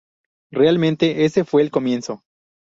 [0.49, 2.23] Realmente ese fue el comienzo.